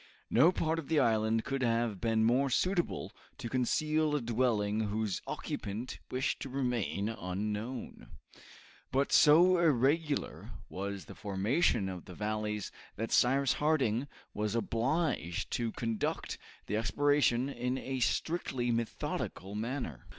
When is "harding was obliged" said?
13.53-15.51